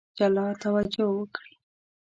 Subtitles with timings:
[0.17, 1.53] جلا توجه وکړي.